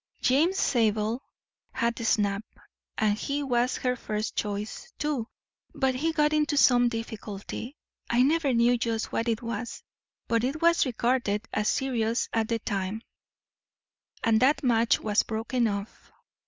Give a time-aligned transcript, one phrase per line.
[0.19, 1.21] James Zabel
[1.73, 2.43] had the snap,
[2.97, 5.27] and he was her first choice, too,
[5.75, 7.75] but he got into some difficulty
[8.09, 9.83] I never knew just what it was,
[10.27, 13.03] but it was regarded as serious at the time
[14.23, 16.11] and that match was broken off.